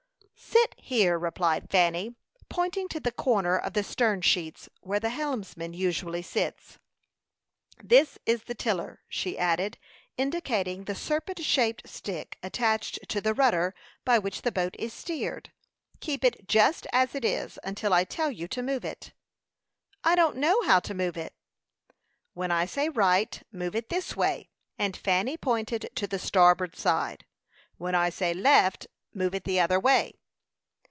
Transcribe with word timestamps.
"Sit 0.43 0.75
here," 0.97 1.17
replied 1.17 1.69
Fanny, 1.69 2.15
pointing 2.49 2.89
to 2.89 2.99
the 2.99 3.11
corner 3.13 3.57
of 3.57 3.71
the 3.71 3.83
stern 3.85 4.19
sheets, 4.21 4.67
where 4.81 4.99
the 4.99 5.09
helmsman 5.11 5.71
usually 5.73 6.21
sits. 6.21 6.77
"This 7.81 8.19
is 8.25 8.43
the 8.43 8.53
tiller," 8.55 8.99
she 9.07 9.37
added, 9.37 9.77
indicating 10.17 10.83
the 10.83 10.95
serpent 10.95 11.41
shaped 11.41 11.87
stick 11.87 12.37
attached 12.43 12.99
to 13.07 13.21
the 13.21 13.33
rudder, 13.33 13.73
by 14.03 14.19
which 14.19 14.41
the 14.41 14.51
boat 14.51 14.75
is 14.77 14.91
steered. 14.91 15.53
"Keep 16.01 16.25
it 16.25 16.47
just 16.49 16.85
as 16.91 17.15
it 17.15 17.23
is, 17.23 17.57
until 17.63 17.93
I 17.93 18.03
tell 18.03 18.29
you 18.29 18.49
to 18.49 18.61
move 18.61 18.83
it." 18.83 19.13
"I 20.03 20.15
don't 20.15 20.35
know 20.35 20.61
how 20.63 20.81
to 20.81 20.93
move 20.93 21.15
it." 21.15 21.33
"When 22.33 22.51
I 22.51 22.65
say 22.65 22.89
right, 22.89 23.41
move 23.53 23.73
it 23.75 23.87
this 23.87 24.17
way;" 24.17 24.49
and 24.77 24.97
Fanny 24.97 25.37
pointed 25.37 25.89
to 25.95 26.07
the 26.07 26.19
starboard 26.19 26.75
side. 26.75 27.25
"When 27.77 27.95
I 27.95 28.09
say 28.09 28.33
left, 28.33 28.87
move 29.13 29.33
it 29.33 29.45
the 29.45 29.61
other 29.61 29.79
way." 29.79 30.17